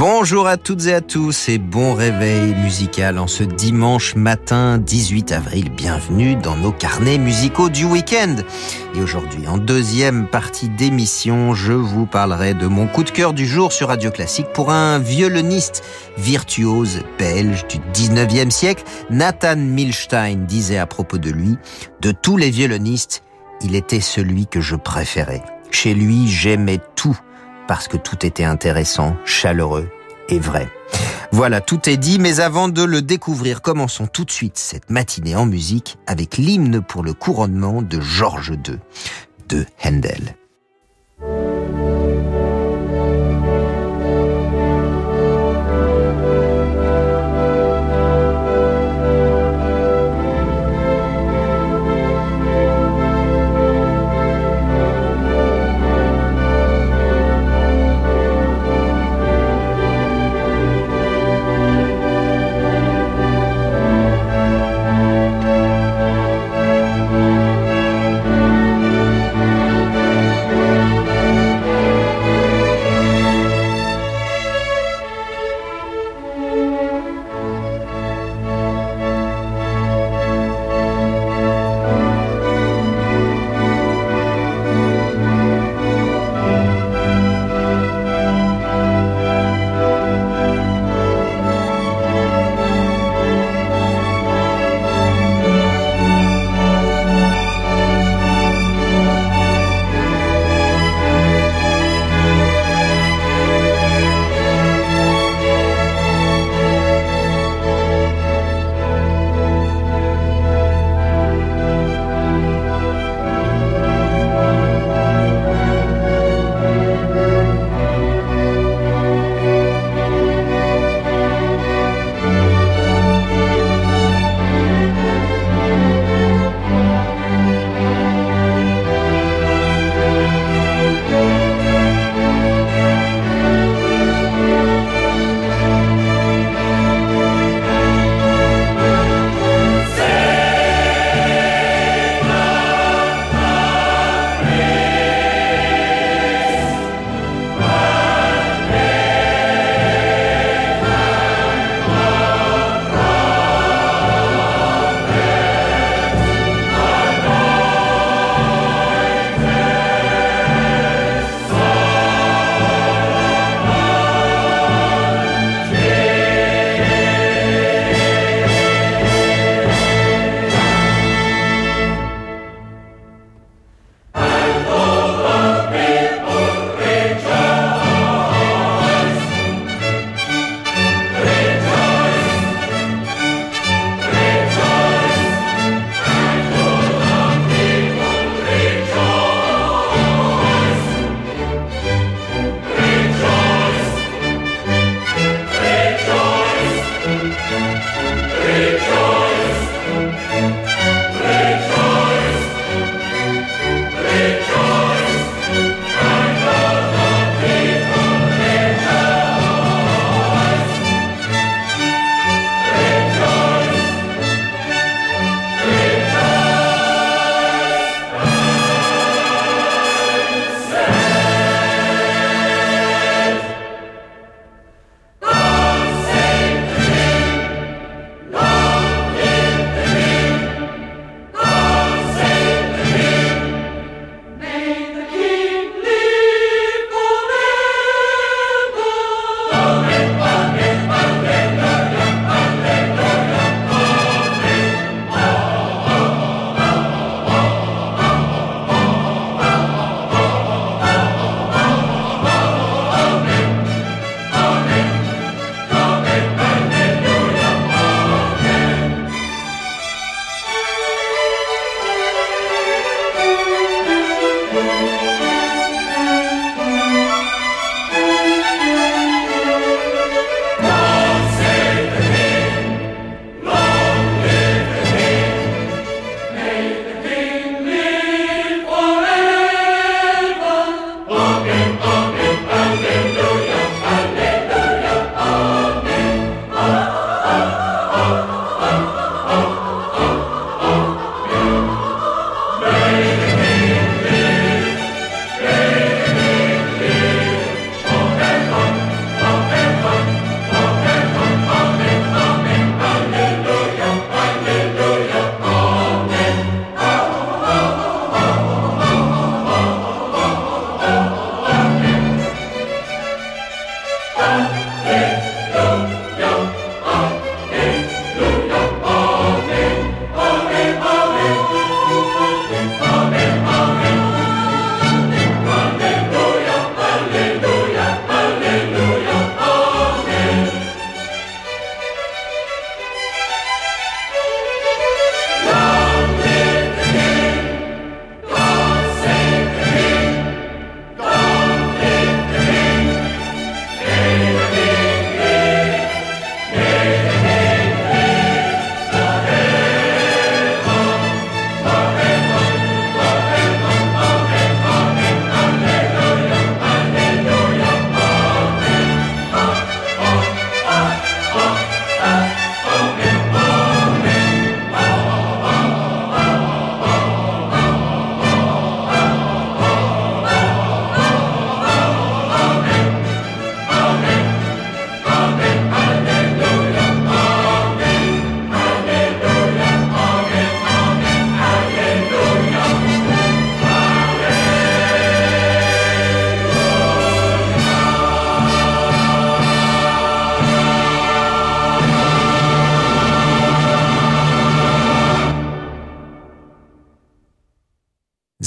Bonjour 0.00 0.46
à 0.46 0.56
toutes 0.56 0.86
et 0.86 0.94
à 0.94 1.02
tous 1.02 1.50
et 1.50 1.58
bon 1.58 1.92
réveil 1.92 2.54
musical 2.54 3.18
en 3.18 3.26
ce 3.26 3.44
dimanche 3.44 4.14
matin 4.14 4.78
18 4.78 5.30
avril. 5.30 5.68
Bienvenue 5.68 6.36
dans 6.36 6.56
nos 6.56 6.72
carnets 6.72 7.18
musicaux 7.18 7.68
du 7.68 7.84
week-end. 7.84 8.36
Et 8.94 9.02
aujourd'hui, 9.02 9.46
en 9.46 9.58
deuxième 9.58 10.26
partie 10.26 10.70
d'émission, 10.70 11.52
je 11.52 11.74
vous 11.74 12.06
parlerai 12.06 12.54
de 12.54 12.66
mon 12.66 12.86
coup 12.86 13.04
de 13.04 13.10
cœur 13.10 13.34
du 13.34 13.44
jour 13.44 13.74
sur 13.74 13.88
Radio 13.88 14.10
Classique 14.10 14.50
pour 14.54 14.70
un 14.70 14.98
violoniste 14.98 15.84
virtuose 16.16 17.00
belge 17.18 17.66
du 17.68 17.76
19e 17.92 18.48
siècle. 18.48 18.84
Nathan 19.10 19.56
Milstein 19.56 20.46
disait 20.46 20.78
à 20.78 20.86
propos 20.86 21.18
de 21.18 21.28
lui, 21.28 21.58
de 22.00 22.10
tous 22.10 22.38
les 22.38 22.48
violonistes, 22.48 23.22
il 23.60 23.74
était 23.74 24.00
celui 24.00 24.46
que 24.46 24.62
je 24.62 24.76
préférais. 24.76 25.42
Chez 25.70 25.92
lui, 25.92 26.26
j'aimais 26.26 26.80
tout 26.96 27.20
parce 27.70 27.86
que 27.86 27.96
tout 27.96 28.26
était 28.26 28.42
intéressant, 28.42 29.14
chaleureux 29.24 29.88
et 30.28 30.40
vrai. 30.40 30.68
Voilà, 31.30 31.60
tout 31.60 31.88
est 31.88 31.98
dit, 31.98 32.18
mais 32.18 32.40
avant 32.40 32.68
de 32.68 32.82
le 32.82 33.00
découvrir, 33.00 33.62
commençons 33.62 34.08
tout 34.08 34.24
de 34.24 34.32
suite 34.32 34.58
cette 34.58 34.90
matinée 34.90 35.36
en 35.36 35.46
musique 35.46 35.96
avec 36.08 36.36
l'hymne 36.36 36.82
pour 36.82 37.04
le 37.04 37.14
couronnement 37.14 37.80
de 37.80 38.00
Georges 38.00 38.54
II 38.66 38.80
de 39.48 39.66
Handel. 39.84 40.34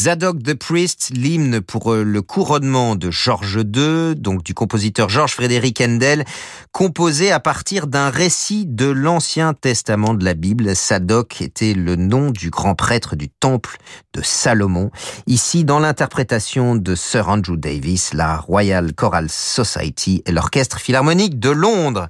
Zadok 0.04 0.44
the 0.44 0.54
Priest, 0.54 1.12
l'hymne 1.14 1.62
pour 1.62 1.94
euh, 1.94 2.04
le 2.04 2.22
couronnement 2.22 2.98
de 2.98 3.10
George 3.10 3.62
II, 3.64 4.18
donc 4.18 4.44
du 4.44 4.54
compositeur 4.54 5.08
George 5.08 5.32
Frédéric 5.32 5.80
Handel, 5.80 6.26
composé 6.74 7.32
à 7.32 7.40
partir 7.40 7.88
d'un 7.88 8.10
récit 8.10 8.66
de 8.66 8.88
l'Ancien 8.88 9.54
Testament 9.54 10.14
de 10.14 10.26
la 10.26 10.34
Bible. 10.34 10.76
Zadok 10.76 11.40
était 11.42 11.74
le 11.74 11.96
nom 11.96 12.32
du 12.32 12.50
grand 12.50 12.76
prêtre 12.76 13.16
du 13.16 13.30
temple 13.30 13.78
de 14.14 14.22
Salomon. 14.22 14.92
Ici, 15.26 15.64
dans 15.64 15.80
l'interprétation 15.80 16.76
de 16.76 16.96
Sir 16.96 17.30
Andrew 17.30 17.56
Davis, 17.56 18.14
la 18.14 18.36
Royal 18.36 18.92
Choral 18.92 19.30
Society 19.30 20.22
et 20.26 20.34
l'Orchestre 20.34 20.82
Philharmonique 20.82 21.40
de 21.40 21.50
Londres. 21.50 22.10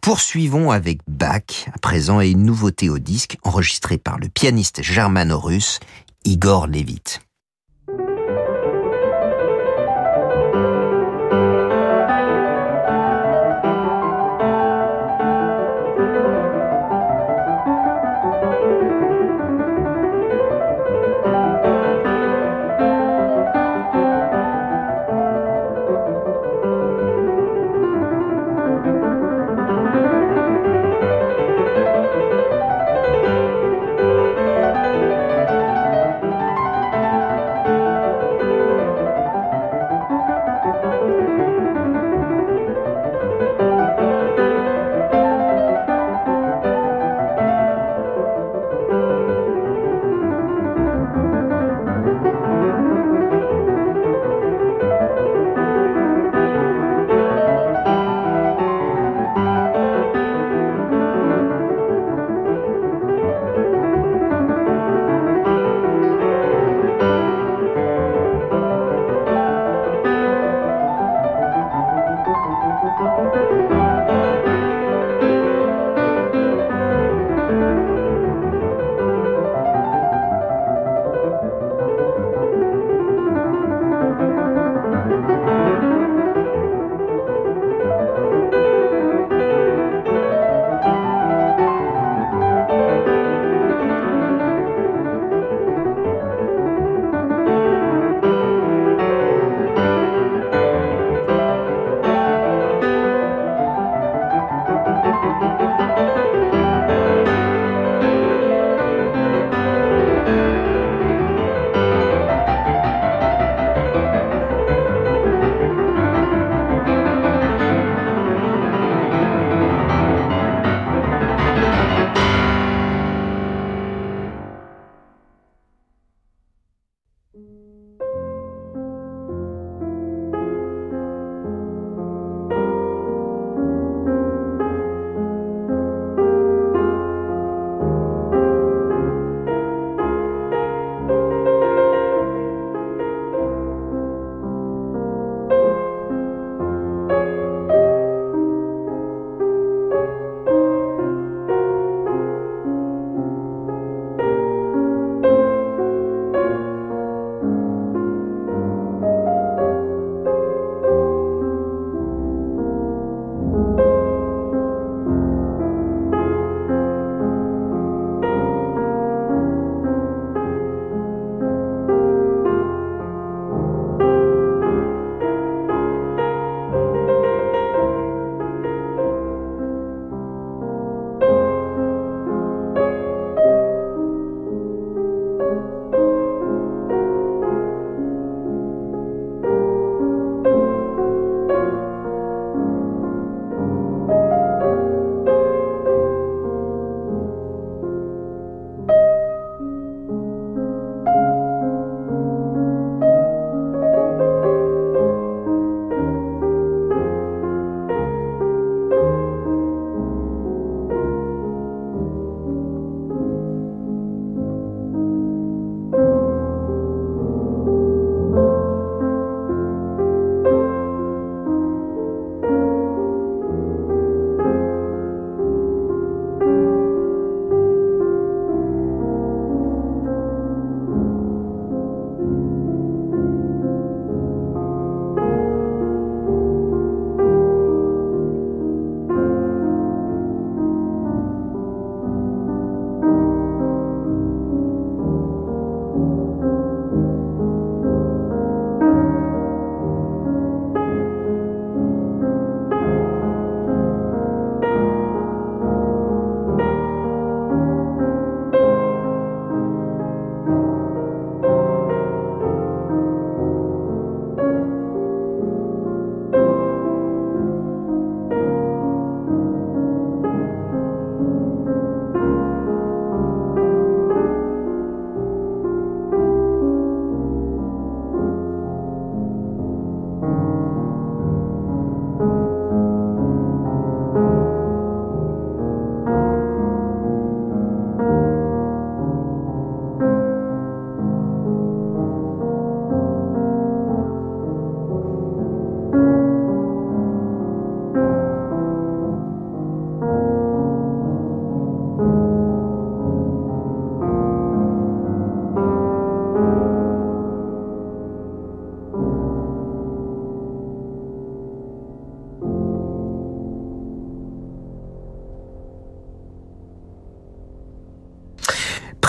Poursuivons 0.00 0.70
avec 0.70 1.00
Bach, 1.06 1.66
à 1.74 1.78
présent, 1.78 2.22
et 2.22 2.30
une 2.30 2.46
nouveauté 2.46 2.88
au 2.88 2.98
disque 2.98 3.36
enregistrée 3.42 3.98
par 3.98 4.18
le 4.18 4.30
pianiste 4.30 4.82
germano-russe 4.82 5.80
Igor 6.24 6.68
Levit. 6.68 7.20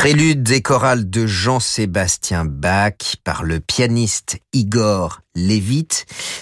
Prélude 0.06 0.44
des 0.44 0.62
chorales 0.62 1.10
de 1.10 1.26
Jean-Sébastien 1.26 2.46
Bach 2.46 3.16
par 3.24 3.42
le 3.42 3.60
pianiste 3.60 4.38
Igor 4.54 5.22
Levit. 5.36 5.88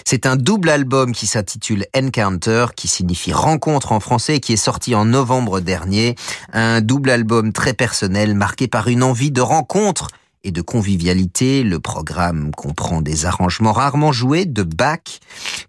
C'est 0.04 0.26
un 0.26 0.36
double 0.36 0.68
album 0.68 1.12
qui 1.12 1.26
s'intitule 1.26 1.86
Encounter, 1.96 2.66
qui 2.76 2.88
signifie 2.88 3.32
rencontre 3.32 3.92
en 3.92 4.00
français 4.00 4.36
et 4.36 4.40
qui 4.40 4.52
est 4.52 4.56
sorti 4.56 4.94
en 4.94 5.06
novembre 5.06 5.60
dernier. 5.60 6.14
Un 6.52 6.82
double 6.82 7.08
album 7.08 7.54
très 7.54 7.72
personnel 7.72 8.34
marqué 8.34 8.68
par 8.68 8.88
une 8.88 9.02
envie 9.02 9.30
de 9.30 9.40
rencontre 9.40 10.08
et 10.44 10.52
de 10.52 10.62
convivialité. 10.62 11.64
Le 11.64 11.80
programme 11.80 12.52
comprend 12.52 13.02
des 13.02 13.26
arrangements 13.26 13.72
rarement 13.72 14.12
joués 14.12 14.44
de 14.44 14.62
Bach, 14.62 15.20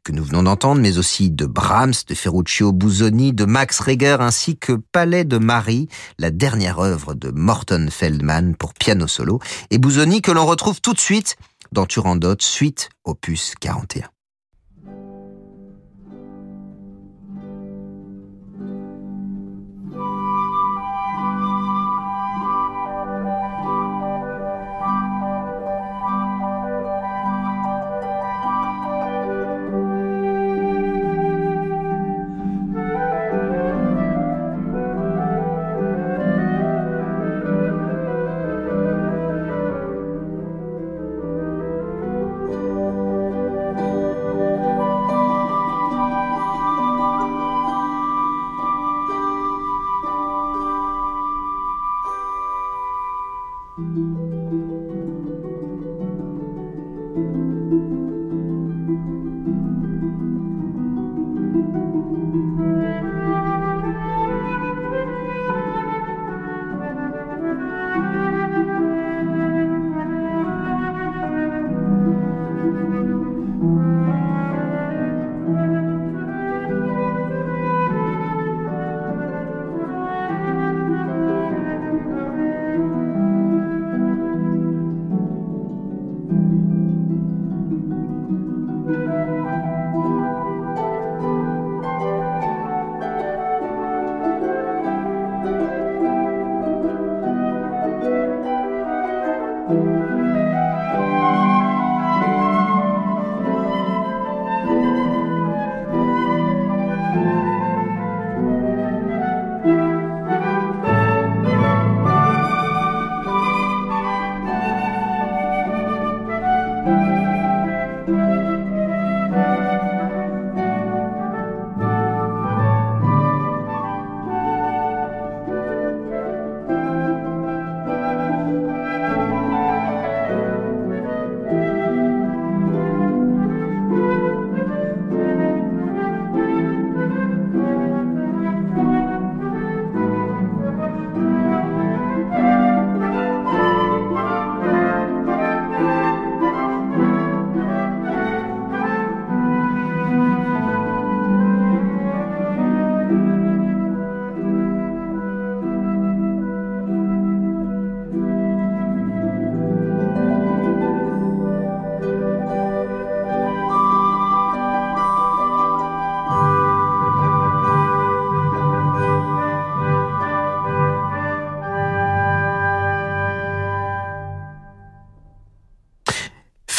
que 0.03 0.11
nous 0.11 0.23
venons 0.23 0.43
d'entendre, 0.43 0.81
mais 0.81 0.97
aussi 0.97 1.31
de 1.31 1.45
Brahms, 1.45 1.93
de 2.07 2.13
Ferruccio 2.13 2.71
Busoni, 2.71 3.33
de 3.33 3.45
Max 3.45 3.79
Reger, 3.79 4.17
ainsi 4.21 4.57
que 4.57 4.73
Palais 4.73 5.23
de 5.23 5.37
Marie, 5.37 5.87
la 6.19 6.29
dernière 6.29 6.79
œuvre 6.79 7.13
de 7.13 7.31
Morton 7.31 7.87
Feldman 7.89 8.55
pour 8.55 8.73
piano 8.73 9.07
solo, 9.07 9.39
et 9.71 9.79
Busoni 9.79 10.21
que 10.21 10.31
l'on 10.31 10.45
retrouve 10.45 10.81
tout 10.81 10.93
de 10.93 10.99
suite 10.99 11.37
dans 11.71 11.85
Turandot, 11.85 12.35
suite 12.39 12.89
opus 13.03 13.53
41. 13.59 14.14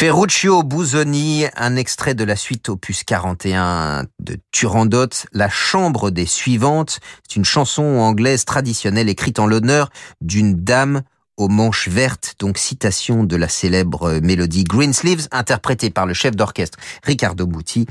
Ferruccio 0.07 0.63
Busoni, 0.63 1.47
un 1.57 1.75
extrait 1.75 2.15
de 2.15 2.23
la 2.23 2.37
suite 2.37 2.69
opus 2.69 3.03
41 3.03 4.05
de 4.21 4.39
Turandot, 4.53 5.09
La 5.33 5.49
chambre 5.49 6.13
des 6.13 6.27
suivantes. 6.27 7.01
C'est 7.29 7.35
une 7.35 7.45
chanson 7.45 7.83
anglaise 7.83 8.45
traditionnelle 8.45 9.09
écrite 9.09 9.41
en 9.41 9.49
l'honneur 9.49 9.91
d'une 10.21 10.63
dame 10.63 11.03
aux 11.37 11.49
manches 11.49 11.89
vertes, 11.89 12.37
donc 12.39 12.57
citation 12.57 13.25
de 13.25 13.35
la 13.35 13.49
célèbre 13.49 14.21
mélodie 14.23 14.63
Greensleeves, 14.63 15.27
interprétée 15.33 15.91
par 15.91 16.07
le 16.07 16.15
chef 16.15 16.37
d'orchestre 16.37 16.79
Riccardo 17.03 17.49
Muti, 17.49 17.87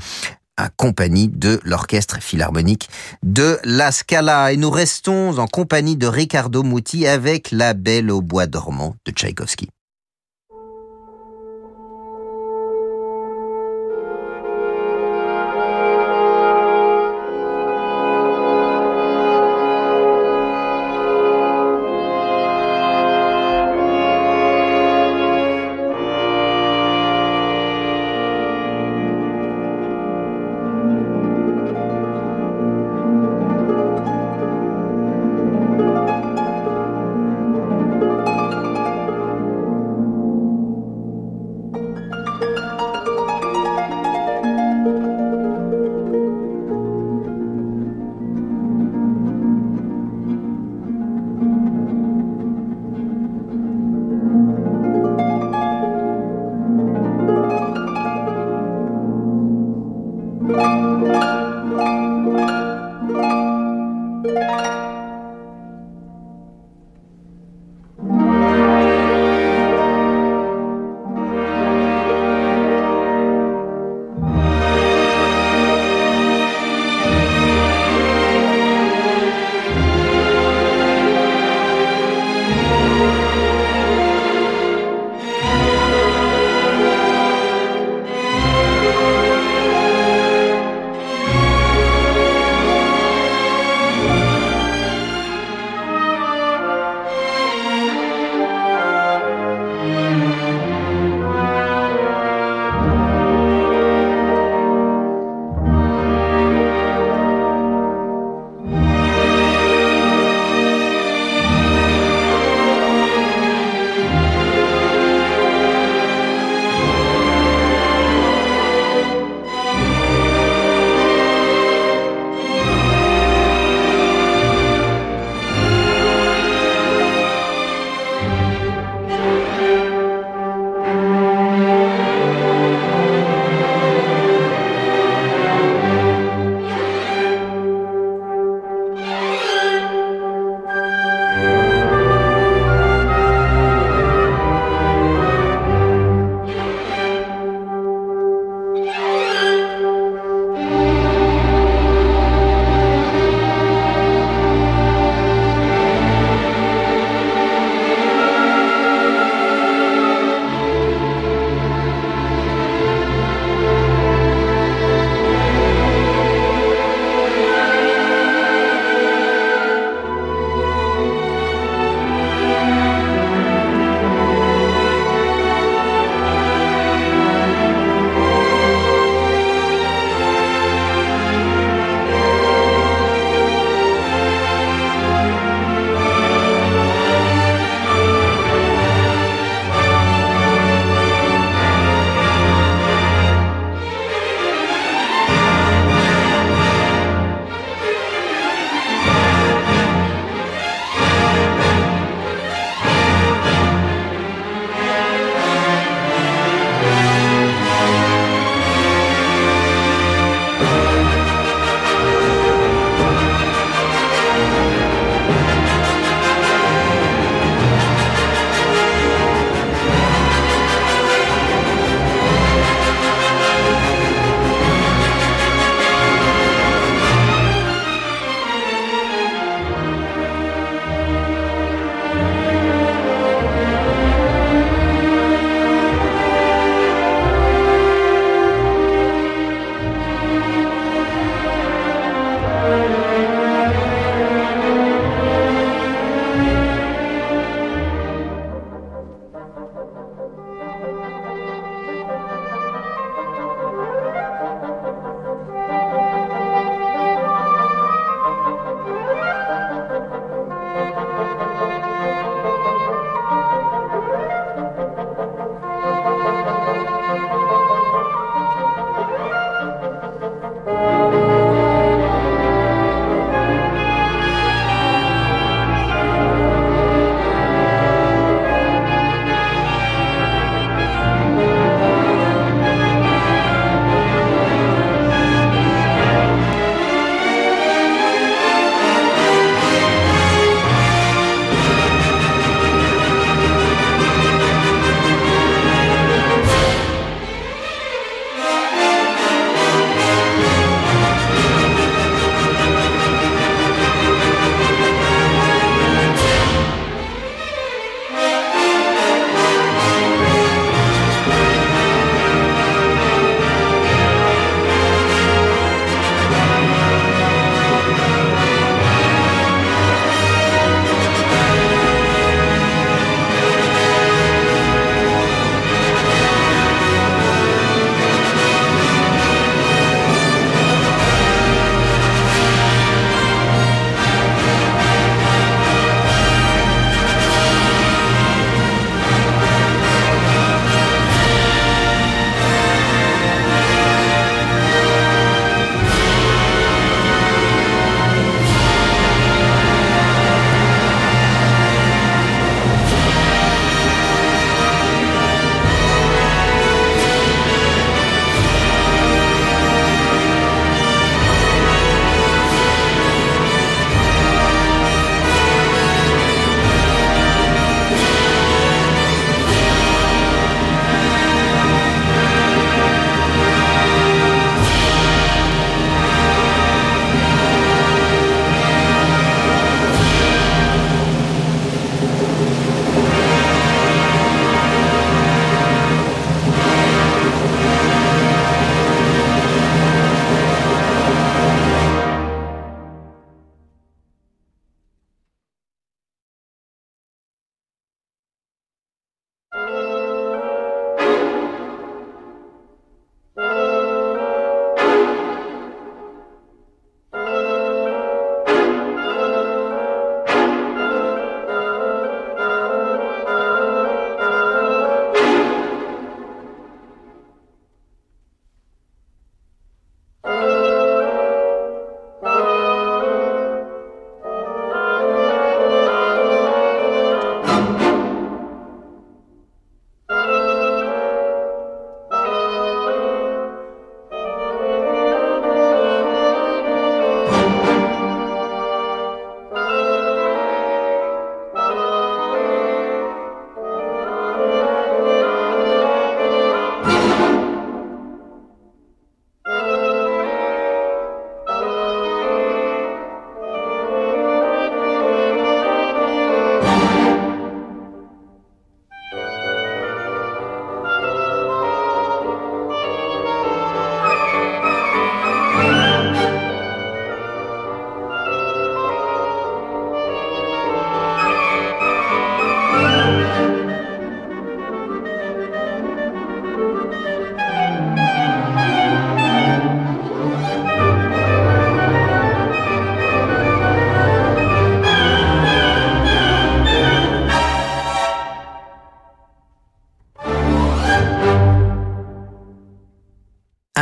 compagnie 0.78 1.28
de 1.28 1.60
l'orchestre 1.64 2.22
philharmonique 2.22 2.88
de 3.24 3.58
La 3.62 3.92
Scala. 3.92 4.54
Et 4.54 4.56
nous 4.56 4.70
restons 4.70 5.36
en 5.36 5.46
compagnie 5.46 5.96
de 5.96 6.06
Riccardo 6.06 6.62
Muti 6.62 7.06
avec 7.06 7.50
La 7.50 7.74
Belle 7.74 8.10
au 8.10 8.22
bois 8.22 8.46
dormant 8.46 8.96
de 9.04 9.12
Tchaïkovski. 9.12 9.68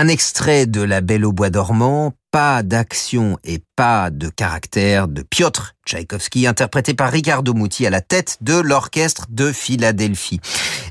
Un 0.05 0.09
extrait 0.09 0.67
de 0.67 0.83
La 0.83 1.01
Belle 1.01 1.25
au 1.25 1.33
bois 1.33 1.49
dormant, 1.49 2.13
pas 2.31 2.63
d'action 2.63 3.39
et 3.43 3.63
pas 3.75 4.11
de 4.11 4.29
caractère 4.29 5.09
de 5.09 5.23
Piotr 5.23 5.73
Tchaïkovski, 5.87 6.47
interprété 6.47 6.93
par 6.93 7.11
Ricardo 7.11 7.55
Muti 7.55 7.87
à 7.87 7.91
la 7.91 8.03
tête 8.03 8.37
de 8.43 8.53
l'orchestre 8.53 9.25
de 9.31 9.51
Philadelphie. 9.51 10.41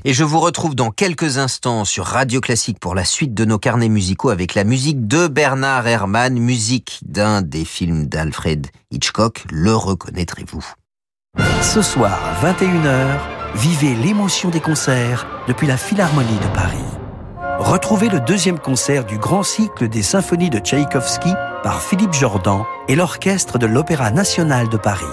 Et 0.04 0.14
je 0.14 0.24
vous 0.24 0.40
retrouve 0.40 0.74
dans 0.74 0.90
quelques 0.90 1.38
instants 1.38 1.84
sur 1.84 2.06
Radio 2.06 2.40
Classique 2.40 2.80
pour 2.80 2.96
la 2.96 3.04
suite 3.04 3.34
de 3.34 3.44
nos 3.44 3.60
carnets 3.60 3.88
musicaux 3.88 4.30
avec 4.30 4.56
la 4.56 4.64
musique 4.64 5.06
de 5.06 5.28
Bernard 5.28 5.86
Herrmann, 5.86 6.36
musique 6.36 6.98
d'un 7.06 7.40
des 7.40 7.64
films 7.64 8.06
d'Alfred 8.06 8.66
Hitchcock, 8.90 9.44
le 9.52 9.76
reconnaîtrez-vous. 9.76 10.66
Ce 11.62 11.82
soir 11.82 12.18
à 12.24 12.52
21h, 12.52 13.20
vivez 13.54 13.94
l'émotion 13.94 14.50
des 14.50 14.60
concerts 14.60 15.24
depuis 15.46 15.68
la 15.68 15.76
Philharmonie 15.76 16.40
de 16.42 16.52
Paris. 16.52 17.03
Retrouvez 17.64 18.10
le 18.10 18.20
deuxième 18.20 18.58
concert 18.58 19.06
du 19.06 19.16
grand 19.16 19.42
cycle 19.42 19.88
des 19.88 20.02
symphonies 20.02 20.50
de 20.50 20.58
Tchaïkovski 20.58 21.30
par 21.62 21.80
Philippe 21.80 22.12
Jordan 22.12 22.64
et 22.88 22.94
l'orchestre 22.94 23.58
de 23.58 23.64
l'Opéra 23.64 24.10
national 24.10 24.68
de 24.68 24.76
Paris. 24.76 25.06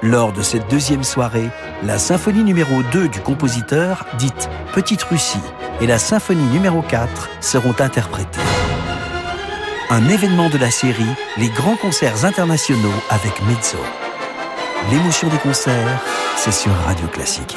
Lors 0.00 0.32
de 0.32 0.40
cette 0.40 0.68
deuxième 0.70 1.04
soirée, 1.04 1.50
la 1.82 1.98
symphonie 1.98 2.42
numéro 2.42 2.82
2 2.90 3.08
du 3.08 3.20
compositeur, 3.20 4.06
dite 4.18 4.48
Petite 4.72 5.02
Russie, 5.02 5.42
et 5.82 5.86
la 5.86 5.98
symphonie 5.98 6.48
numéro 6.50 6.80
4 6.80 7.28
seront 7.42 7.74
interprétées. 7.78 8.40
Un 9.90 10.08
événement 10.08 10.48
de 10.48 10.56
la 10.56 10.70
série, 10.70 11.04
les 11.36 11.50
grands 11.50 11.76
concerts 11.76 12.24
internationaux 12.24 12.88
avec 13.10 13.42
Mezzo. 13.42 13.76
L'émotion 14.90 15.28
des 15.28 15.36
concerts, 15.36 16.02
c'est 16.36 16.50
sur 16.50 16.72
Radio 16.86 17.08
Classique. 17.08 17.56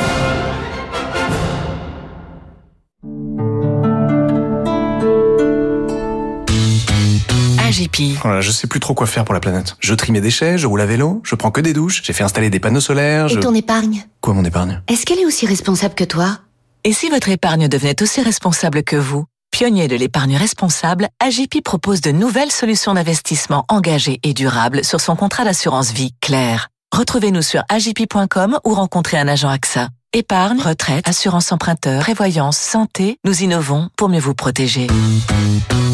AGP. 7.74 8.20
Voilà, 8.22 8.42
je 8.42 8.52
sais 8.52 8.68
plus 8.68 8.80
trop 8.80 8.94
quoi 8.94 9.08
faire 9.08 9.26
pour 9.26 9.34
la 9.34 9.40
planète. 9.40 9.76
Je 9.80 9.94
trie 9.96 10.12
mes 10.12 10.22
déchets, 10.22 10.58
je 10.58 10.68
roule 10.68 10.82
à 10.82 10.86
vélo, 10.86 11.22
je 11.24 11.34
prends 11.36 11.50
que 11.52 11.62
des 11.62 11.74
douches, 11.74 12.02
j'ai 12.04 12.14
fait 12.14 12.24
installer 12.24 12.50
des 12.50 12.60
panneaux 12.60 12.80
solaires, 12.80 13.26
Et 13.26 13.30
je... 13.30 13.40
ton 13.40 13.54
épargne? 13.54 14.06
Quoi 14.22 14.34
mon 14.34 14.46
épargne? 14.46 14.82
Est-ce 14.88 15.06
qu'elle 15.06 15.20
est 15.20 15.26
aussi 15.26 15.46
responsable 15.48 15.96
que 15.96 16.04
toi? 16.04 16.38
Et 16.84 16.94
si 16.94 17.10
votre 17.10 17.30
épargne 17.30 17.68
devenait 17.68 18.02
aussi 18.02 18.22
responsable 18.22 18.84
que 18.84 18.96
vous? 18.96 19.26
Pionnier 19.52 19.88
de 19.88 19.96
l'épargne 19.96 20.36
responsable, 20.36 21.10
AGP 21.20 21.62
propose 21.64 22.02
de 22.02 22.12
nouvelles 22.12 22.52
solutions 22.52 22.94
d'investissement 22.94 23.66
engagées 23.70 24.20
et 24.24 24.34
durables 24.34 24.84
sur 24.84 25.00
son 25.02 25.16
contrat 25.16 25.46
d'assurance 25.46 25.92
vie 25.92 26.14
clair. 26.22 26.70
Retrouvez-nous 26.96 27.42
sur 27.42 27.64
agp.com 27.70 28.60
ou 28.66 28.74
rencontrez 28.74 29.18
un 29.18 29.28
agent 29.28 29.50
AXA. 29.50 29.90
Épargne, 30.14 30.60
retraite, 30.60 31.08
assurance 31.08 31.52
emprunteur, 31.52 32.02
prévoyance, 32.02 32.58
santé, 32.58 33.18
nous 33.26 33.42
innovons 33.42 33.90
pour 33.98 34.10
mieux 34.10 34.20
vous 34.20 34.36
protéger. 34.36 34.88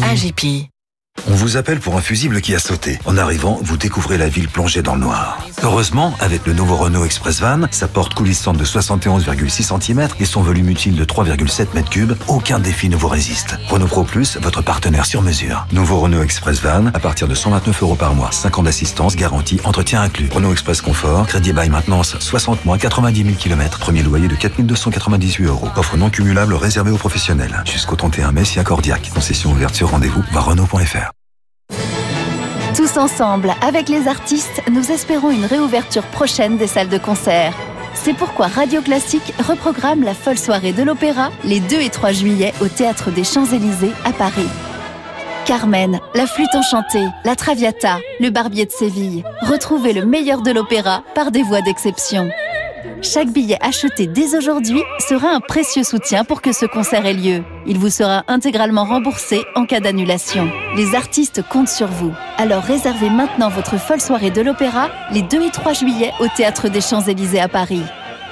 AGP. 0.02 0.68
On 1.30 1.34
vous 1.34 1.56
appelle 1.56 1.78
pour 1.78 1.96
un 1.96 2.00
fusible 2.00 2.40
qui 2.40 2.56
a 2.56 2.58
sauté. 2.58 2.98
En 3.04 3.16
arrivant, 3.16 3.60
vous 3.62 3.76
découvrez 3.76 4.18
la 4.18 4.28
ville 4.28 4.48
plongée 4.48 4.82
dans 4.82 4.94
le 4.94 5.02
noir. 5.02 5.38
Heureusement, 5.62 6.12
avec 6.18 6.44
le 6.44 6.54
nouveau 6.54 6.76
Renault 6.76 7.04
Express 7.04 7.40
Van, 7.40 7.60
sa 7.70 7.86
porte 7.86 8.14
coulissante 8.14 8.56
de 8.56 8.64
71,6 8.64 9.80
cm 9.80 10.08
et 10.18 10.24
son 10.24 10.42
volume 10.42 10.70
utile 10.70 10.96
de 10.96 11.04
3,7 11.04 11.66
m3, 11.76 12.16
aucun 12.26 12.58
défi 12.58 12.88
ne 12.88 12.96
vous 12.96 13.06
résiste. 13.06 13.56
Renault 13.68 13.86
Pro 13.86 14.02
Plus, 14.02 14.38
votre 14.38 14.62
partenaire 14.62 15.06
sur 15.06 15.22
mesure. 15.22 15.66
Nouveau 15.72 16.00
Renault 16.00 16.22
Express 16.22 16.62
Van, 16.62 16.86
à 16.86 16.98
partir 16.98 17.28
de 17.28 17.34
129 17.34 17.80
euros 17.82 17.96
par 17.96 18.14
mois. 18.14 18.32
5 18.32 18.58
ans 18.58 18.62
d'assistance, 18.64 19.14
garantie, 19.14 19.60
entretien 19.62 20.02
inclus. 20.02 20.30
Renault 20.32 20.52
Express 20.52 20.80
Confort, 20.80 21.28
crédit 21.28 21.52
bail 21.52 21.70
maintenance, 21.70 22.16
60 22.18 22.64
mois, 22.64 22.76
90 22.76 23.22
000 23.24 23.36
km. 23.36 23.78
Premier 23.78 24.02
loyer 24.02 24.26
de 24.26 24.34
4298 24.34 25.44
euros. 25.46 25.68
Offre 25.76 25.96
non 25.96 26.10
cumulable 26.10 26.54
réservée 26.54 26.90
aux 26.90 26.98
professionnels. 26.98 27.62
Jusqu'au 27.66 27.94
31 27.94 28.32
mai, 28.32 28.44
si 28.44 28.58
accordiaque. 28.58 29.10
Concession 29.14 29.52
ouverte 29.52 29.76
sur 29.76 29.90
rendez-vous, 29.90 30.24
par 30.32 30.46
Renault.fr. 30.46 31.09
Tous 32.76 32.98
ensemble, 32.98 33.52
avec 33.62 33.88
les 33.88 34.06
artistes, 34.06 34.62
nous 34.70 34.92
espérons 34.92 35.30
une 35.30 35.44
réouverture 35.44 36.04
prochaine 36.04 36.56
des 36.56 36.68
salles 36.68 36.88
de 36.88 36.98
concert. 36.98 37.52
C'est 37.94 38.14
pourquoi 38.14 38.46
Radio 38.46 38.80
Classique 38.80 39.34
reprogramme 39.40 40.04
la 40.04 40.14
folle 40.14 40.38
soirée 40.38 40.72
de 40.72 40.84
l'opéra 40.84 41.30
les 41.44 41.58
2 41.58 41.80
et 41.80 41.90
3 41.90 42.12
juillet 42.12 42.54
au 42.62 42.68
Théâtre 42.68 43.10
des 43.10 43.24
Champs-Élysées 43.24 43.92
à 44.04 44.12
Paris. 44.12 44.48
Carmen, 45.46 45.98
la 46.14 46.26
flûte 46.26 46.54
enchantée, 46.54 47.06
la 47.24 47.34
Traviata, 47.34 47.98
le 48.20 48.30
Barbier 48.30 48.66
de 48.66 48.70
Séville. 48.70 49.24
Retrouvez 49.42 49.92
le 49.92 50.06
meilleur 50.06 50.42
de 50.42 50.52
l'opéra 50.52 51.02
par 51.14 51.32
des 51.32 51.42
voix 51.42 51.62
d'exception. 51.62 52.30
Chaque 53.02 53.30
billet 53.30 53.56
acheté 53.62 54.06
dès 54.06 54.36
aujourd'hui 54.36 54.82
sera 54.98 55.28
un 55.28 55.40
précieux 55.40 55.84
soutien 55.84 56.22
pour 56.24 56.42
que 56.42 56.52
ce 56.52 56.66
concert 56.66 57.06
ait 57.06 57.14
lieu. 57.14 57.42
Il 57.66 57.78
vous 57.78 57.88
sera 57.88 58.24
intégralement 58.28 58.84
remboursé 58.84 59.42
en 59.54 59.64
cas 59.64 59.80
d'annulation. 59.80 60.50
Les 60.76 60.94
artistes 60.94 61.42
comptent 61.48 61.68
sur 61.68 61.86
vous. 61.86 62.12
Alors 62.36 62.62
réservez 62.62 63.08
maintenant 63.08 63.48
votre 63.48 63.78
folle 63.78 64.02
soirée 64.02 64.30
de 64.30 64.42
l'opéra 64.42 64.90
les 65.12 65.22
2 65.22 65.42
et 65.46 65.50
3 65.50 65.72
juillet 65.72 66.12
au 66.20 66.26
Théâtre 66.36 66.68
des 66.68 66.82
Champs-Élysées 66.82 67.40
à 67.40 67.48
Paris. 67.48 67.82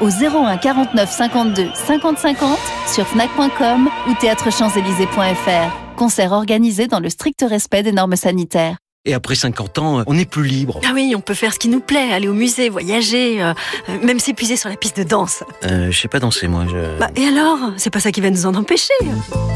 Au 0.02 0.10
01 0.10 0.58
49 0.58 1.10
52 1.10 1.70
50 1.74 2.18
50 2.18 2.58
sur 2.86 3.06
fnac.com 3.06 3.88
ou 4.08 4.14
théâtrechamps-élysées.fr. 4.20 5.96
Concert 5.96 6.32
organisé 6.32 6.86
dans 6.88 7.00
le 7.00 7.08
strict 7.08 7.42
respect 7.48 7.82
des 7.82 7.92
normes 7.92 8.16
sanitaires. 8.16 8.76
Et 9.08 9.14
après 9.14 9.36
50 9.36 9.78
ans, 9.78 10.02
on 10.06 10.12
n'est 10.12 10.26
plus 10.26 10.44
libre. 10.44 10.82
Ah 10.84 10.90
oui, 10.92 11.14
on 11.16 11.22
peut 11.22 11.32
faire 11.32 11.54
ce 11.54 11.58
qui 11.58 11.70
nous 11.70 11.80
plaît, 11.80 12.12
aller 12.12 12.28
au 12.28 12.34
musée, 12.34 12.68
voyager, 12.68 13.42
euh, 13.42 13.54
euh, 13.88 13.96
même 14.04 14.20
s'épuiser 14.20 14.56
sur 14.58 14.68
la 14.68 14.76
piste 14.76 14.98
de 14.98 15.02
danse. 15.02 15.42
Euh, 15.64 15.90
je 15.90 15.98
sais 15.98 16.08
pas 16.08 16.20
danser, 16.20 16.46
moi. 16.46 16.66
Je... 16.68 16.98
Bah, 16.98 17.08
et 17.16 17.24
alors? 17.24 17.58
C'est 17.78 17.88
pas 17.88 18.00
ça 18.00 18.12
qui 18.12 18.20
va 18.20 18.28
nous 18.28 18.44
en 18.44 18.54
empêcher. 18.54 18.92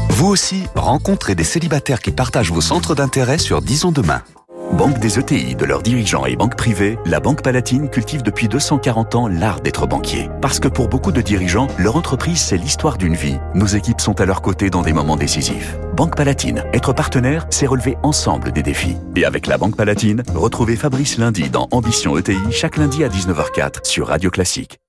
Vous 0.09 0.25
aussi, 0.25 0.63
rencontrez 0.73 1.35
des 1.35 1.43
célibataires 1.43 2.01
qui 2.01 2.09
partagent 2.09 2.51
vos 2.51 2.61
centres 2.61 2.95
d'intérêt 2.95 3.37
sur 3.37 3.61
Disons 3.61 3.91
Demain. 3.91 4.23
Banque 4.71 4.97
des 4.99 5.19
ETI, 5.19 5.55
de 5.55 5.65
leurs 5.65 5.83
dirigeants 5.83 6.25
et 6.25 6.35
banques 6.35 6.55
privées, 6.55 6.97
la 7.05 7.19
Banque 7.19 7.43
Palatine 7.43 7.89
cultive 7.89 8.23
depuis 8.23 8.47
240 8.47 9.15
ans 9.15 9.27
l'art 9.27 9.61
d'être 9.61 9.85
banquier. 9.85 10.29
Parce 10.41 10.59
que 10.59 10.67
pour 10.67 10.87
beaucoup 10.87 11.11
de 11.11 11.21
dirigeants, 11.21 11.67
leur 11.77 11.95
entreprise, 11.95 12.39
c'est 12.41 12.57
l'histoire 12.57 12.97
d'une 12.97 13.13
vie. 13.13 13.37
Nos 13.53 13.67
équipes 13.67 14.01
sont 14.01 14.19
à 14.19 14.25
leur 14.25 14.41
côté 14.41 14.69
dans 14.69 14.81
des 14.81 14.93
moments 14.93 15.15
décisifs. 15.15 15.77
Banque 15.95 16.15
Palatine, 16.15 16.63
être 16.73 16.93
partenaire, 16.93 17.45
c'est 17.49 17.67
relever 17.67 17.97
ensemble 18.01 18.51
des 18.51 18.63
défis. 18.63 18.97
Et 19.15 19.25
avec 19.25 19.47
la 19.47 19.57
Banque 19.57 19.75
Palatine, 19.75 20.23
retrouvez 20.33 20.75
Fabrice 20.75 21.17
lundi 21.17 21.49
dans 21.49 21.67
Ambition 21.71 22.17
ETI, 22.17 22.37
chaque 22.51 22.77
lundi 22.77 23.03
à 23.03 23.09
19h04 23.09 23.85
sur 23.85 24.07
Radio 24.07 24.31
Classique. 24.31 24.79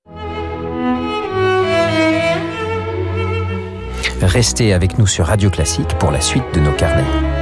Restez 4.22 4.72
avec 4.72 4.98
nous 4.98 5.06
sur 5.06 5.26
Radio 5.26 5.50
Classique 5.50 5.98
pour 5.98 6.10
la 6.10 6.20
suite 6.20 6.44
de 6.54 6.60
nos 6.60 6.72
carnets. 6.72 7.33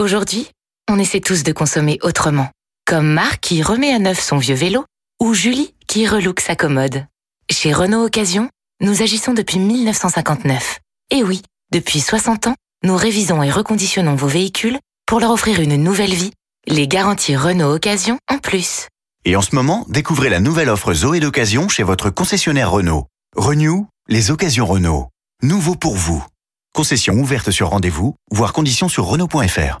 Aujourd'hui, 0.00 0.48
on 0.90 0.98
essaie 0.98 1.20
tous 1.20 1.42
de 1.42 1.52
consommer 1.52 1.98
autrement. 2.00 2.48
Comme 2.86 3.12
Marc 3.12 3.40
qui 3.40 3.62
remet 3.62 3.92
à 3.92 3.98
neuf 3.98 4.18
son 4.18 4.38
vieux 4.38 4.54
vélo 4.54 4.86
ou 5.20 5.34
Julie 5.34 5.74
qui 5.88 6.06
relook 6.06 6.40
sa 6.40 6.56
commode. 6.56 7.04
Chez 7.50 7.74
Renault 7.74 8.06
Occasion, 8.06 8.48
nous 8.80 9.02
agissons 9.02 9.34
depuis 9.34 9.58
1959. 9.58 10.78
Et 11.10 11.22
oui, 11.22 11.42
depuis 11.70 12.00
60 12.00 12.46
ans, 12.46 12.54
nous 12.82 12.96
révisons 12.96 13.42
et 13.42 13.50
reconditionnons 13.50 14.14
vos 14.14 14.26
véhicules 14.26 14.78
pour 15.06 15.20
leur 15.20 15.32
offrir 15.32 15.60
une 15.60 15.76
nouvelle 15.76 16.14
vie, 16.14 16.32
les 16.66 16.88
garanties 16.88 17.36
Renault 17.36 17.74
Occasion 17.74 18.18
en 18.26 18.38
plus. 18.38 18.88
Et 19.26 19.36
en 19.36 19.42
ce 19.42 19.54
moment, 19.54 19.84
découvrez 19.90 20.30
la 20.30 20.40
nouvelle 20.40 20.70
offre 20.70 20.94
Zoé 20.94 21.20
d'occasion 21.20 21.68
chez 21.68 21.82
votre 21.82 22.08
concessionnaire 22.08 22.70
Renault. 22.70 23.06
Renew, 23.36 23.86
les 24.08 24.30
occasions 24.30 24.64
Renault. 24.64 25.08
Nouveau 25.42 25.74
pour 25.74 25.94
vous. 25.94 26.24
Concession 26.72 27.14
ouverte 27.14 27.50
sur 27.50 27.68
rendez-vous, 27.68 28.14
voire 28.30 28.52
conditions 28.52 28.88
sur 28.88 29.04
Renault.fr. 29.04 29.80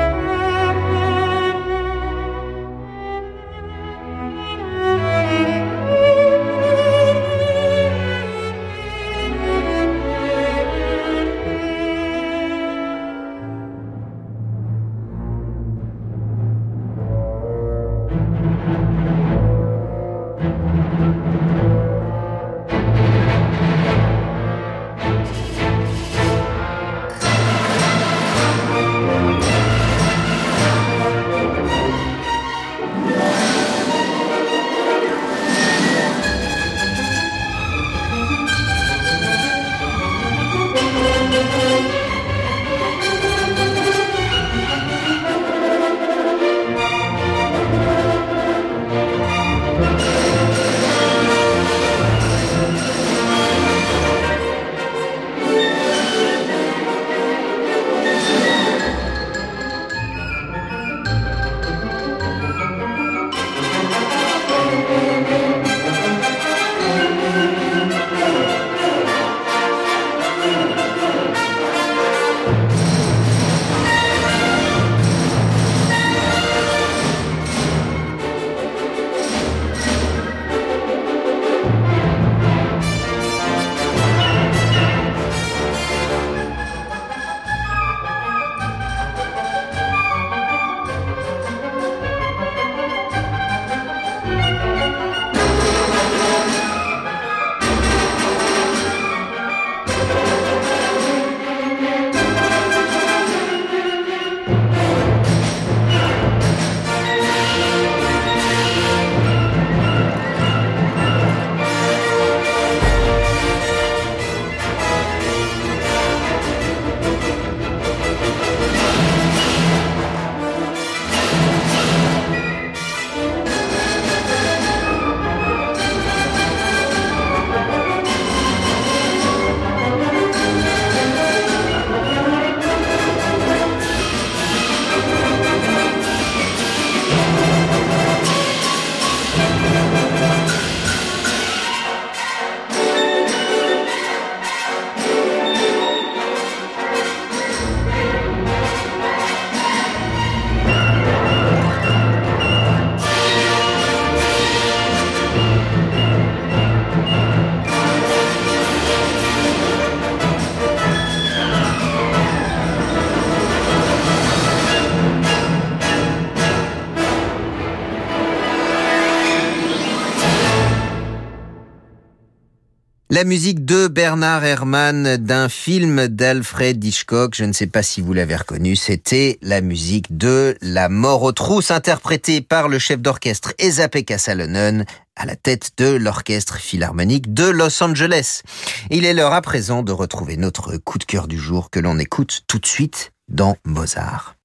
La 173.21 173.27
musique 173.27 173.65
de 173.65 173.87
Bernard 173.87 174.43
Herrmann 174.43 175.17
d'un 175.17 175.47
film 175.47 176.07
d'Alfred 176.07 176.83
Hitchcock, 176.83 177.35
je 177.35 177.43
ne 177.43 177.53
sais 177.53 177.67
pas 177.67 177.83
si 177.83 178.01
vous 178.01 178.13
l'avez 178.13 178.35
reconnu, 178.35 178.75
c'était 178.75 179.37
la 179.43 179.61
musique 179.61 180.17
de 180.17 180.57
La 180.59 180.89
mort 180.89 181.21
aux 181.21 181.31
trousses 181.31 181.69
interprétée 181.69 182.41
par 182.41 182.67
le 182.67 182.79
chef 182.79 182.99
d'orchestre 182.99 183.53
Esa-Pekka 183.59 184.17
Salonen 184.17 184.85
à 185.15 185.27
la 185.27 185.35
tête 185.35 185.73
de 185.77 185.89
l'orchestre 185.89 186.57
philharmonique 186.57 187.31
de 187.31 187.47
Los 187.47 187.83
Angeles. 187.83 188.41
Il 188.89 189.05
est 189.05 189.13
l'heure 189.13 189.33
à 189.33 189.43
présent 189.43 189.83
de 189.83 189.91
retrouver 189.91 190.35
notre 190.35 190.77
coup 190.77 190.97
de 190.97 191.03
cœur 191.03 191.27
du 191.27 191.37
jour 191.37 191.69
que 191.69 191.79
l'on 191.79 191.99
écoute 191.99 192.41
tout 192.47 192.57
de 192.57 192.65
suite 192.65 193.11
dans 193.27 193.55
Mozart. 193.65 194.35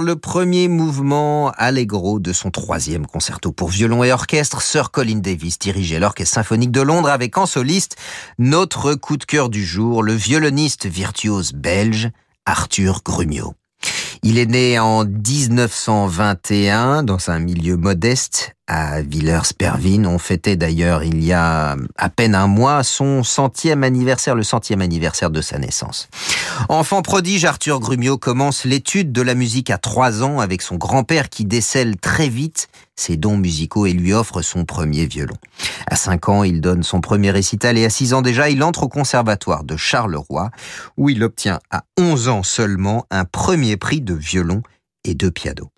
Le 0.00 0.16
premier 0.16 0.68
mouvement 0.68 1.50
allegro 1.56 2.20
de 2.20 2.32
son 2.32 2.50
troisième 2.50 3.06
concerto 3.06 3.50
pour 3.52 3.68
violon 3.68 4.04
et 4.04 4.12
orchestre, 4.12 4.62
Sir 4.62 4.90
Colin 4.90 5.18
Davis 5.18 5.58
dirigeait 5.58 5.98
l'Orchestre 5.98 6.34
symphonique 6.34 6.70
de 6.70 6.80
Londres 6.80 7.08
avec 7.08 7.36
en 7.36 7.46
soliste 7.46 7.96
notre 8.38 8.94
coup 8.94 9.16
de 9.16 9.24
cœur 9.24 9.48
du 9.48 9.64
jour, 9.64 10.02
le 10.02 10.12
violoniste 10.12 10.86
virtuose 10.86 11.52
belge 11.52 12.10
Arthur 12.46 13.00
Grumio. 13.04 13.54
Il 14.22 14.38
est 14.38 14.46
né 14.46 14.78
en 14.78 15.04
1921 15.04 17.02
dans 17.02 17.30
un 17.30 17.40
milieu 17.40 17.76
modeste 17.76 18.54
à 18.68 19.00
Villers-Pervin. 19.00 20.04
On 20.04 20.18
fêtait 20.18 20.54
d'ailleurs 20.56 21.02
il 21.02 21.24
y 21.24 21.32
a 21.32 21.74
à 21.96 22.08
peine 22.10 22.34
un 22.34 22.46
mois 22.46 22.84
son 22.84 23.24
centième 23.24 23.82
anniversaire, 23.82 24.34
le 24.34 24.44
centième 24.44 24.82
anniversaire 24.82 25.30
de 25.30 25.40
sa 25.40 25.58
naissance. 25.58 26.08
Enfant 26.68 27.02
prodige, 27.02 27.44
Arthur 27.46 27.80
Grumio 27.80 28.18
commence 28.18 28.64
l'étude 28.64 29.10
de 29.10 29.22
la 29.22 29.34
musique 29.34 29.70
à 29.70 29.78
trois 29.78 30.22
ans 30.22 30.38
avec 30.38 30.62
son 30.62 30.76
grand-père 30.76 31.30
qui 31.30 31.44
décèle 31.44 31.96
très 31.96 32.28
vite 32.28 32.68
ses 32.94 33.16
dons 33.16 33.36
musicaux 33.36 33.86
et 33.86 33.92
lui 33.92 34.12
offre 34.12 34.42
son 34.42 34.64
premier 34.64 35.06
violon. 35.06 35.36
À 35.86 35.96
cinq 35.96 36.28
ans, 36.28 36.44
il 36.44 36.60
donne 36.60 36.82
son 36.82 37.00
premier 37.00 37.30
récital 37.30 37.78
et 37.78 37.84
à 37.84 37.90
six 37.90 38.12
ans 38.12 38.22
déjà, 38.22 38.50
il 38.50 38.62
entre 38.62 38.82
au 38.82 38.88
conservatoire 38.88 39.64
de 39.64 39.76
Charleroi 39.76 40.50
où 40.96 41.08
il 41.08 41.22
obtient 41.22 41.60
à 41.70 41.84
onze 41.98 42.28
ans 42.28 42.42
seulement 42.42 43.06
un 43.10 43.24
premier 43.24 43.76
prix 43.76 44.00
de 44.00 44.14
violon 44.14 44.62
et 45.04 45.14
de 45.14 45.30
piano. 45.30 45.70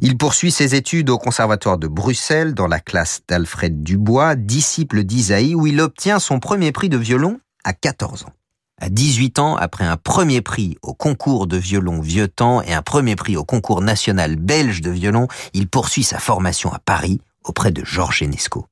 Il 0.00 0.16
poursuit 0.16 0.52
ses 0.52 0.74
études 0.74 1.10
au 1.10 1.18
Conservatoire 1.18 1.78
de 1.78 1.88
Bruxelles 1.88 2.54
dans 2.54 2.68
la 2.68 2.80
classe 2.80 3.20
d'Alfred 3.28 3.82
Dubois, 3.82 4.36
disciple 4.36 5.04
d'Isaïe, 5.04 5.54
où 5.54 5.66
il 5.66 5.80
obtient 5.80 6.18
son 6.18 6.38
premier 6.38 6.72
prix 6.72 6.88
de 6.88 6.96
violon 6.96 7.40
à 7.64 7.72
14 7.72 8.24
ans. 8.24 8.32
À 8.80 8.90
18 8.90 9.40
ans, 9.40 9.56
après 9.56 9.84
un 9.84 9.96
premier 9.96 10.40
prix 10.40 10.78
au 10.82 10.94
concours 10.94 11.48
de 11.48 11.56
violon 11.56 12.00
vieux 12.00 12.28
temps 12.28 12.62
et 12.62 12.72
un 12.72 12.82
premier 12.82 13.16
prix 13.16 13.36
au 13.36 13.44
concours 13.44 13.80
national 13.80 14.36
belge 14.36 14.82
de 14.82 14.90
violon, 14.90 15.26
il 15.52 15.68
poursuit 15.68 16.04
sa 16.04 16.20
formation 16.20 16.72
à 16.72 16.78
Paris 16.78 17.20
auprès 17.44 17.72
de 17.72 17.84
Georges 17.84 18.22
Enesco. 18.22 18.66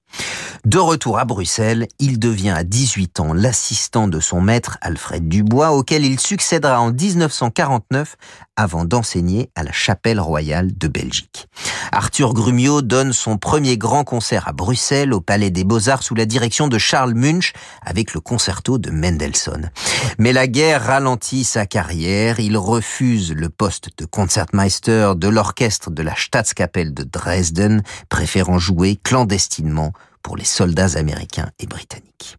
De 0.65 0.79
retour 0.79 1.19
à 1.19 1.25
Bruxelles, 1.25 1.89
il 1.99 2.19
devient 2.19 2.51
à 2.51 2.63
18 2.63 3.21
ans 3.21 3.33
l'assistant 3.33 4.07
de 4.07 4.21
son 4.21 4.41
maître 4.41 4.79
Alfred 4.81 5.29
Dubois, 5.29 5.73
auquel 5.73 6.05
il 6.05 6.21
succédera 6.21 6.81
en 6.81 6.93
1949 6.93 8.17
avant 8.57 8.85
d'enseigner 8.85 9.51
à 9.55 9.63
la 9.63 9.73
Chapelle 9.73 10.21
royale 10.21 10.77
de 10.77 10.89
Belgique. 10.89 11.47
Arthur 11.93 12.35
Grumio 12.35 12.83
donne 12.83 13.13
son 13.13 13.39
premier 13.39 13.79
grand 13.79 14.05
concert 14.05 14.49
à 14.49 14.53
Bruxelles 14.53 15.13
au 15.13 15.21
Palais 15.21 15.51
des 15.51 15.65
Beaux-Arts 15.65 16.03
sous 16.03 16.15
la 16.15 16.27
direction 16.27 16.69
de 16.69 16.79
Charles 16.79 17.15
Munch 17.15 17.53
avec 17.83 18.15
le 18.15 18.21
concerto 18.21 18.79
de 18.79 18.91
Mendelssohn. 18.91 19.71
Mais 20.19 20.33
la 20.33 20.47
guerre 20.47 20.85
ralentit 20.85 21.45
sa 21.45 21.67
carrière, 21.67 22.41
il 22.41 22.57
refuse 22.57 23.33
le 23.33 23.49
poste 23.49 23.91
de 23.99 24.05
concertmeister 24.05 25.13
de 25.17 25.29
l'orchestre 25.29 25.91
de 25.91 26.03
la 26.03 26.15
Staatskapelle 26.17 26.95
de 26.95 27.05
Dresden, 27.05 27.83
préférant 28.09 28.59
jouer 28.59 28.99
clandestinement 29.03 29.93
pour 30.23 30.37
les 30.37 30.45
soldats 30.45 30.97
américains 30.99 31.51
et 31.59 31.67
britanniques. 31.67 32.37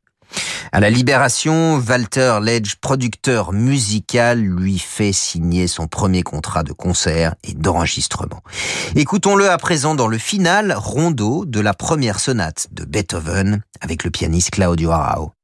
À 0.71 0.79
la 0.79 0.89
Libération, 0.89 1.81
Walter 1.87 2.39
Ledge, 2.41 2.75
producteur 2.81 3.53
musical, 3.53 4.41
lui 4.41 4.79
fait 4.79 5.13
signer 5.13 5.67
son 5.67 5.87
premier 5.87 6.23
contrat 6.23 6.63
de 6.63 6.73
concert 6.73 7.35
et 7.43 7.53
d'enregistrement. 7.53 8.41
Écoutons-le 8.95 9.49
à 9.49 9.57
présent 9.57 9.95
dans 9.95 10.07
le 10.07 10.17
final 10.17 10.73
rondo 10.73 11.45
de 11.45 11.59
la 11.59 11.73
première 11.73 12.19
sonate 12.19 12.67
de 12.71 12.85
Beethoven 12.85 13.61
avec 13.81 14.03
le 14.03 14.11
pianiste 14.11 14.51
Claudio 14.51 14.91
Arao. 14.91 15.36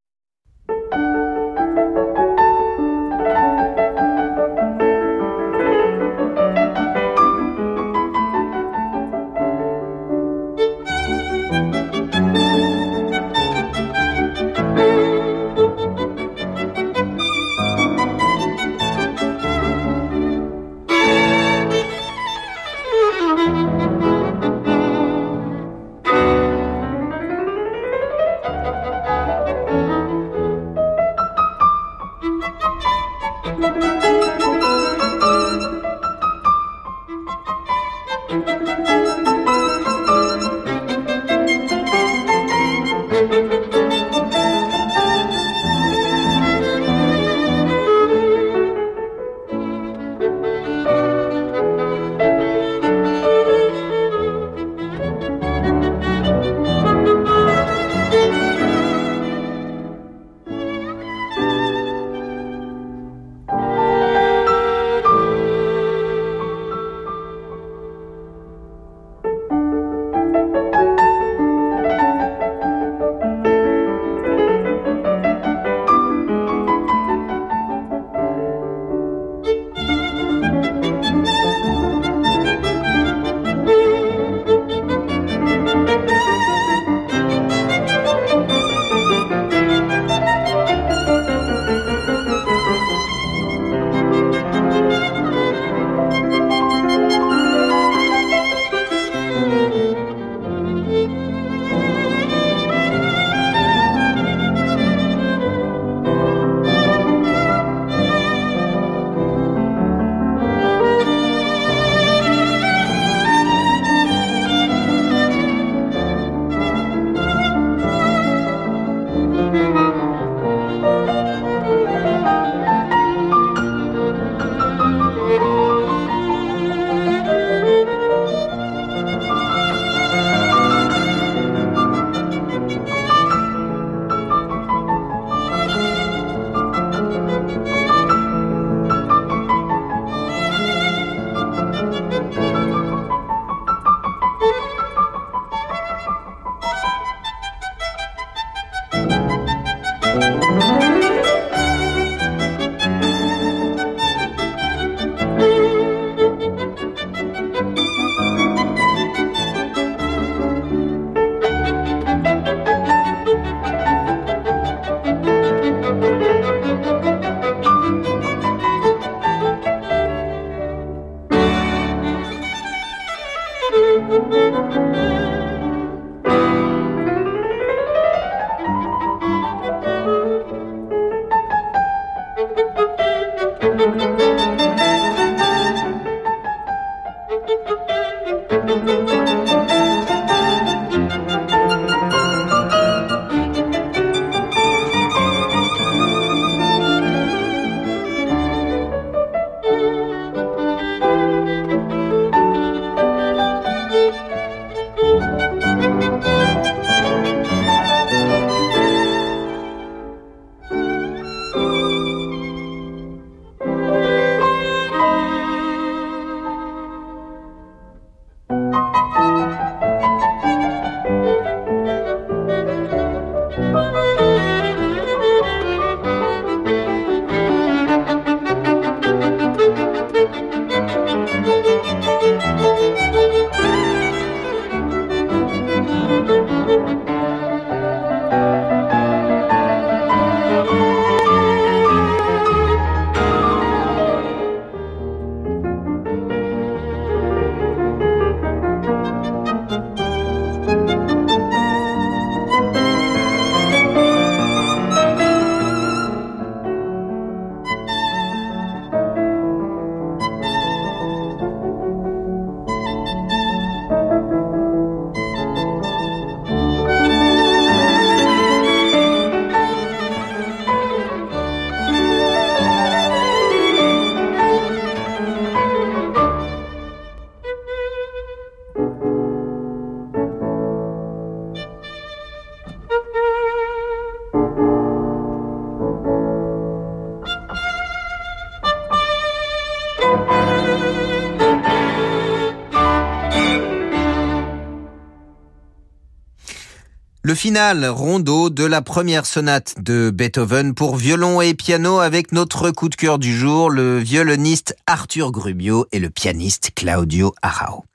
Le 297.34 297.36
final, 297.36 297.88
rondo 297.88 298.52
de 298.52 298.64
la 298.64 298.84
première 298.84 299.26
sonate 299.26 299.74
de 299.80 300.12
Beethoven 300.12 300.76
pour 300.76 300.98
violon 300.98 301.42
et 301.42 301.56
piano 301.56 301.98
avec 301.98 302.32
notre 302.32 302.70
coup 302.70 302.90
de 302.90 302.96
cœur 302.96 303.18
du 303.18 303.36
jour, 303.36 303.72
le 303.72 303.98
violoniste 303.98 304.76
Arthur 304.86 305.32
Grubio 305.32 305.88
et 305.92 305.98
le 305.98 306.12
pianiste 306.12 306.74
Claudio 306.76 307.34
Arao. 307.42 307.86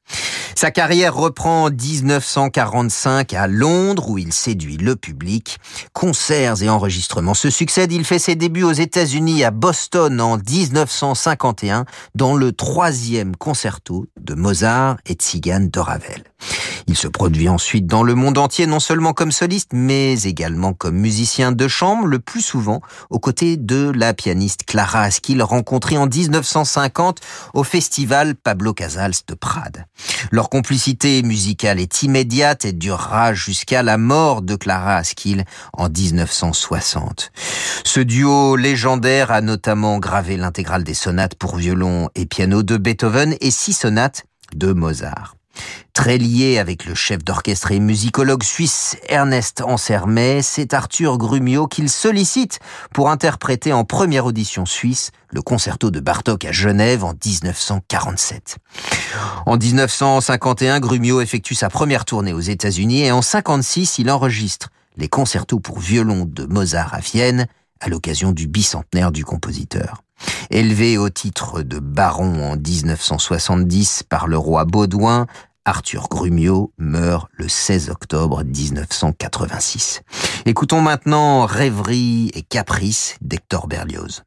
Sa 0.56 0.72
carrière 0.72 1.14
reprend 1.14 1.66
en 1.66 1.70
1945 1.70 3.32
à 3.32 3.46
Londres 3.46 4.10
où 4.10 4.18
il 4.18 4.32
séduit 4.32 4.76
le 4.76 4.96
public. 4.96 5.58
Concerts 5.92 6.64
et 6.64 6.68
enregistrements 6.68 7.34
se 7.34 7.48
succèdent. 7.48 7.92
Il 7.92 8.04
fait 8.04 8.18
ses 8.18 8.34
débuts 8.34 8.64
aux 8.64 8.72
États-Unis 8.72 9.44
à 9.44 9.52
Boston 9.52 10.20
en 10.20 10.36
1951 10.36 11.84
dans 12.16 12.34
le 12.34 12.50
troisième 12.50 13.36
concerto 13.36 14.06
de 14.20 14.34
Mozart 14.34 14.96
et 15.06 15.14
Tzigane 15.14 15.70
de 15.70 15.78
Ravel. 15.78 16.24
Il 16.88 16.96
se 16.96 17.06
produit 17.06 17.50
ensuite 17.50 17.86
dans 17.86 18.02
le 18.02 18.14
monde 18.14 18.38
entier, 18.38 18.66
non 18.66 18.80
seulement 18.80 19.12
comme 19.12 19.30
soliste, 19.30 19.72
mais 19.74 20.22
également 20.22 20.72
comme 20.72 20.96
musicien 20.96 21.52
de 21.52 21.68
chambre, 21.68 22.06
le 22.06 22.18
plus 22.18 22.40
souvent 22.40 22.80
aux 23.10 23.18
côtés 23.18 23.58
de 23.58 23.92
la 23.94 24.14
pianiste 24.14 24.64
Clara 24.64 25.02
Askill, 25.02 25.42
rencontrée 25.42 25.98
en 25.98 26.06
1950 26.06 27.20
au 27.52 27.62
festival 27.62 28.34
Pablo 28.34 28.72
Casals 28.72 29.12
de 29.26 29.34
Prades. 29.34 29.84
Leur 30.30 30.48
complicité 30.48 31.22
musicale 31.22 31.78
est 31.78 32.02
immédiate 32.02 32.64
et 32.64 32.72
durera 32.72 33.34
jusqu'à 33.34 33.82
la 33.82 33.98
mort 33.98 34.40
de 34.40 34.56
Clara 34.56 34.96
Askill 34.96 35.44
en 35.74 35.90
1960. 35.90 37.32
Ce 37.84 38.00
duo 38.00 38.56
légendaire 38.56 39.30
a 39.30 39.42
notamment 39.42 39.98
gravé 39.98 40.38
l'intégrale 40.38 40.84
des 40.84 40.94
sonates 40.94 41.34
pour 41.34 41.56
violon 41.56 42.08
et 42.14 42.24
piano 42.24 42.62
de 42.62 42.78
Beethoven 42.78 43.36
et 43.42 43.50
six 43.50 43.74
sonates 43.74 44.24
de 44.54 44.72
Mozart. 44.72 45.37
Très 45.92 46.18
lié 46.18 46.58
avec 46.58 46.84
le 46.84 46.94
chef 46.94 47.24
d'orchestre 47.24 47.72
et 47.72 47.80
musicologue 47.80 48.42
suisse 48.42 48.96
Ernest 49.08 49.62
Ansermet, 49.62 50.42
c'est 50.42 50.72
Arthur 50.72 51.18
Grumio 51.18 51.66
qu'il 51.66 51.88
sollicite 51.90 52.60
pour 52.94 53.10
interpréter 53.10 53.72
en 53.72 53.84
première 53.84 54.24
audition 54.24 54.64
suisse 54.64 55.10
le 55.30 55.42
concerto 55.42 55.90
de 55.90 56.00
Bartok 56.00 56.44
à 56.44 56.52
Genève 56.52 57.04
en 57.04 57.12
1947. 57.12 58.58
En 59.46 59.56
1951, 59.56 60.80
Grumio 60.80 61.20
effectue 61.20 61.54
sa 61.54 61.68
première 61.68 62.04
tournée 62.04 62.32
aux 62.32 62.40
États-Unis 62.40 63.02
et 63.02 63.12
en 63.12 63.22
56, 63.22 63.98
il 63.98 64.10
enregistre 64.10 64.70
les 64.96 65.08
concertos 65.08 65.60
pour 65.60 65.78
violon 65.78 66.24
de 66.26 66.44
Mozart 66.44 66.94
à 66.94 67.00
Vienne 67.00 67.46
à 67.80 67.88
l'occasion 67.88 68.32
du 68.32 68.48
bicentenaire 68.48 69.12
du 69.12 69.24
compositeur. 69.24 70.02
Élevé 70.50 70.98
au 70.98 71.10
titre 71.10 71.62
de 71.62 71.78
baron 71.78 72.52
en 72.52 72.56
1970 72.56 74.02
par 74.08 74.26
le 74.26 74.36
roi 74.36 74.64
Baudouin, 74.64 75.26
Arthur 75.68 76.08
Grumio 76.08 76.72
meurt 76.78 77.28
le 77.34 77.46
16 77.46 77.90
octobre 77.90 78.42
1986. 78.42 80.00
Écoutons 80.46 80.80
maintenant 80.80 81.44
Rêverie 81.44 82.30
et 82.32 82.40
Caprice 82.40 83.18
d'Hector 83.20 83.68
Berlioz. 83.68 84.22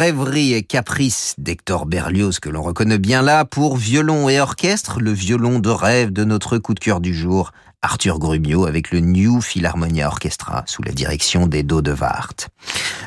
Rêverie 0.00 0.54
et 0.54 0.62
caprice 0.62 1.34
d'Hector 1.36 1.84
Berlioz 1.84 2.40
que 2.40 2.48
l'on 2.48 2.62
reconnaît 2.62 2.96
bien 2.96 3.20
là 3.20 3.44
pour 3.44 3.76
violon 3.76 4.30
et 4.30 4.40
orchestre, 4.40 4.98
le 4.98 5.12
violon 5.12 5.58
de 5.58 5.68
rêve 5.68 6.10
de 6.10 6.24
notre 6.24 6.56
coup 6.56 6.72
de 6.72 6.80
cœur 6.80 7.00
du 7.00 7.12
jour, 7.12 7.52
Arthur 7.82 8.18
Grumio 8.18 8.66
avec 8.66 8.90
le 8.90 9.00
New 9.00 9.40
Philharmonia 9.40 10.08
Orchestra 10.08 10.64
sous 10.66 10.82
la 10.82 10.92
direction 10.92 11.46
d'Edo 11.46 11.80
de 11.80 11.92
Wart. 11.92 12.48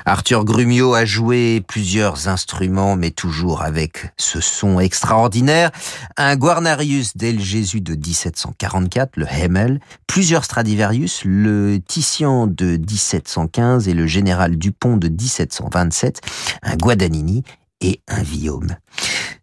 Arthur 0.05 0.45
Grumio 0.45 0.95
a 0.95 1.05
joué 1.05 1.61
plusieurs 1.67 2.27
instruments 2.27 2.95
mais 2.95 3.11
toujours 3.11 3.61
avec 3.61 4.11
ce 4.17 4.41
son 4.41 4.79
extraordinaire. 4.79 5.69
Un 6.17 6.35
Guarnarius 6.35 7.15
del 7.15 7.39
Jésus 7.39 7.81
de 7.81 7.93
1744, 7.93 9.17
le 9.17 9.27
Hemmel, 9.27 9.79
plusieurs 10.07 10.43
Stradivarius, 10.43 11.21
le 11.23 11.77
Titian 11.79 12.47
de 12.47 12.77
1715 12.77 13.87
et 13.87 13.93
le 13.93 14.07
Général 14.07 14.57
Dupont 14.57 14.97
de 14.97 15.07
1727, 15.07 16.21
un 16.63 16.75
Guadagnini 16.77 17.43
et 17.81 18.01
un 18.07 18.23
Viome. 18.23 18.75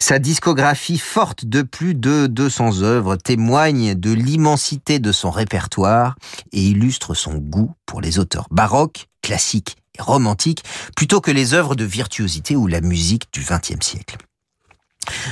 Sa 0.03 0.19
discographie 0.19 0.99
forte 0.99 1.45
de 1.45 1.63
plus 1.63 1.95
de 1.95 2.27
200 2.27 2.83
œuvres 2.83 3.17
témoigne 3.17 3.95
de 3.95 4.13
l'immensité 4.13 4.99
de 4.99 5.13
son 5.13 5.31
répertoire 5.31 6.17
et 6.53 6.63
illustre 6.63 7.15
son 7.15 7.35
goût 7.35 7.73
pour 7.87 8.01
les 8.01 8.19
auteurs 8.19 8.49
baroques, 8.51 9.07
classiques 9.23 9.77
et 9.99 10.03
romantiques 10.03 10.65
plutôt 10.97 11.21
que 11.21 11.31
les 11.31 11.55
œuvres 11.55 11.77
de 11.77 11.85
virtuosité 11.85 12.57
ou 12.57 12.67
la 12.67 12.81
musique 12.81 13.33
du 13.33 13.43
XXe 13.43 13.87
siècle. 13.87 14.17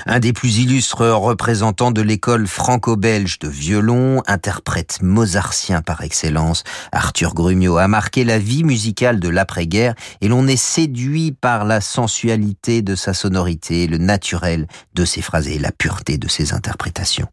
Un 0.07 0.19
des 0.19 0.33
plus 0.33 0.59
illustres 0.59 1.07
représentants 1.07 1.91
de 1.91 2.03
l'école 2.03 2.47
franco-belge 2.47 3.39
de 3.39 3.49
violon, 3.49 4.23
interprète 4.27 4.99
mozartien 5.03 5.83
par 5.83 6.03
excellence, 6.03 6.65
Arthur 6.93 7.35
Grumio 7.35 7.79
a 7.79 7.89
marqué 7.89 8.25
la 8.25 8.39
vie 8.39 8.65
musicale 8.65 9.21
de 9.21 9.29
l'après-guerre 9.29 9.95
et 10.21 10.29
l'on 10.29 10.47
est 10.47 10.57
séduit 10.57 11.33
par 11.33 11.65
la 11.65 11.81
sensualité 11.81 12.83
de 12.83 12.95
sa 12.95 13.15
sonorité, 13.15 13.87
le 13.87 13.99
naturel 13.99 14.67
de 14.95 15.05
ses 15.05 15.23
phrases 15.23 15.49
et 15.49 15.59
la 15.59 15.73
pureté 15.73 16.19
de 16.19 16.29
ses 16.29 16.53
interprétations. 16.53 17.29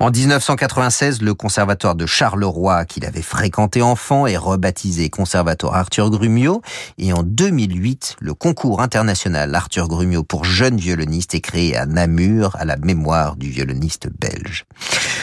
En 0.00 0.10
1996, 0.10 1.22
le 1.22 1.34
conservatoire 1.34 1.94
de 1.94 2.06
Charleroi, 2.06 2.84
qu'il 2.84 3.04
avait 3.04 3.22
fréquenté 3.22 3.82
enfant, 3.82 4.26
est 4.26 4.36
rebaptisé 4.36 5.10
Conservatoire 5.10 5.74
Arthur 5.74 6.10
Grumio. 6.10 6.62
Et 6.98 7.12
en 7.12 7.22
2008, 7.22 8.16
le 8.20 8.34
concours 8.34 8.80
international 8.80 9.54
Arthur 9.54 9.88
Grumio 9.88 10.22
pour 10.24 10.44
jeunes 10.44 10.76
violonistes 10.76 11.34
est 11.34 11.40
créé 11.40 11.76
à 11.76 11.86
Namur 11.86 12.56
à 12.56 12.64
la 12.64 12.76
mémoire 12.76 13.36
du 13.36 13.48
violoniste 13.48 14.08
belge. 14.18 14.64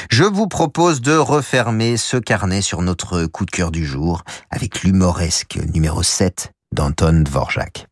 Je 0.09 0.23
vous 0.23 0.47
propose 0.47 1.01
de 1.01 1.15
refermer 1.15 1.97
ce 1.97 2.17
carnet 2.17 2.61
sur 2.61 2.81
notre 2.81 3.25
coup 3.25 3.45
de 3.45 3.51
cœur 3.51 3.71
du 3.71 3.85
jour 3.85 4.23
avec 4.49 4.83
l'humoresque 4.83 5.59
numéro 5.73 6.03
7 6.03 6.51
d'Anton 6.73 7.23
Dvorak. 7.25 7.88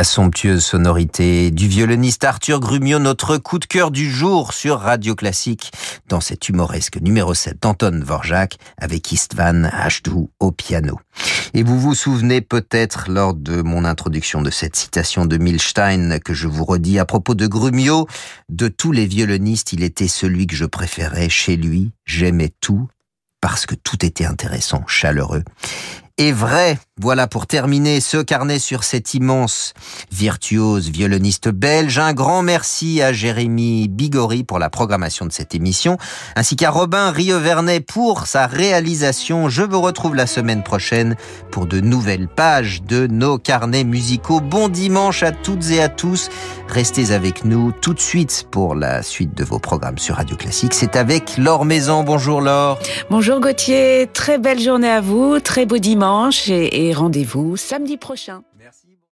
La 0.00 0.04
somptueuse 0.04 0.64
sonorité 0.64 1.50
du 1.50 1.68
violoniste 1.68 2.24
Arthur 2.24 2.58
Grumio, 2.58 2.98
notre 2.98 3.36
coup 3.36 3.58
de 3.58 3.66
cœur 3.66 3.90
du 3.90 4.10
jour 4.10 4.54
sur 4.54 4.80
Radio 4.80 5.14
Classique, 5.14 5.72
dans 6.08 6.22
cet 6.22 6.48
humoresque 6.48 6.96
numéro 7.02 7.34
7 7.34 7.60
d'Anton 7.60 8.00
Vorjak 8.02 8.56
avec 8.78 9.12
Istvan 9.12 9.64
Ashdou 9.64 10.30
au 10.40 10.52
piano. 10.52 10.98
Et 11.52 11.62
vous 11.62 11.78
vous 11.78 11.94
souvenez 11.94 12.40
peut-être 12.40 13.10
lors 13.10 13.34
de 13.34 13.60
mon 13.60 13.84
introduction 13.84 14.40
de 14.40 14.48
cette 14.48 14.74
citation 14.74 15.26
de 15.26 15.36
Milstein 15.36 16.18
que 16.18 16.32
je 16.32 16.48
vous 16.48 16.64
redis 16.64 16.98
à 16.98 17.04
propos 17.04 17.34
de 17.34 17.46
Grumio, 17.46 18.06
de 18.48 18.68
tous 18.68 18.92
les 18.92 19.04
violonistes, 19.04 19.74
il 19.74 19.82
était 19.82 20.08
celui 20.08 20.46
que 20.46 20.56
je 20.56 20.64
préférais 20.64 21.28
chez 21.28 21.56
lui, 21.56 21.92
j'aimais 22.06 22.54
tout, 22.62 22.88
parce 23.42 23.66
que 23.66 23.74
tout 23.74 24.02
était 24.02 24.24
intéressant, 24.24 24.82
chaleureux 24.86 25.44
et 26.20 26.32
vrai. 26.32 26.78
Voilà 27.02 27.26
pour 27.26 27.46
terminer 27.46 27.98
ce 28.00 28.18
carnet 28.18 28.58
sur 28.58 28.84
cette 28.84 29.14
immense 29.14 29.72
virtuose 30.12 30.90
violoniste 30.90 31.48
belge. 31.48 31.98
Un 31.98 32.12
grand 32.12 32.42
merci 32.42 33.00
à 33.00 33.10
Jérémy 33.10 33.88
Bigori 33.88 34.44
pour 34.44 34.58
la 34.58 34.68
programmation 34.68 35.24
de 35.24 35.32
cette 35.32 35.54
émission, 35.54 35.96
ainsi 36.36 36.56
qu'à 36.56 36.68
Robin 36.68 37.10
Rievernet 37.10 37.80
pour 37.80 38.26
sa 38.26 38.46
réalisation. 38.46 39.48
Je 39.48 39.62
vous 39.62 39.80
retrouve 39.80 40.14
la 40.14 40.26
semaine 40.26 40.62
prochaine 40.62 41.16
pour 41.50 41.64
de 41.64 41.80
nouvelles 41.80 42.28
pages 42.28 42.82
de 42.82 43.06
nos 43.06 43.38
carnets 43.38 43.84
musicaux. 43.84 44.42
Bon 44.42 44.68
dimanche 44.68 45.22
à 45.22 45.32
toutes 45.32 45.70
et 45.70 45.80
à 45.80 45.88
tous. 45.88 46.28
Restez 46.68 47.12
avec 47.12 47.46
nous 47.46 47.72
tout 47.72 47.94
de 47.94 48.00
suite 48.00 48.44
pour 48.50 48.74
la 48.74 49.02
suite 49.02 49.34
de 49.34 49.42
vos 49.42 49.58
programmes 49.58 49.96
sur 49.96 50.16
Radio 50.16 50.36
Classique. 50.36 50.74
C'est 50.74 50.96
avec 50.96 51.38
Laure 51.38 51.64
Maison. 51.64 52.04
Bonjour 52.04 52.42
Laure. 52.42 52.78
Bonjour 53.08 53.40
Gauthier. 53.40 54.06
Très 54.12 54.36
belle 54.36 54.60
journée 54.60 54.90
à 54.90 55.00
vous. 55.00 55.40
Très 55.40 55.64
beau 55.64 55.78
et 56.50 56.92
rendez-vous 56.92 57.56
samedi 57.56 57.96
prochain. 57.96 58.42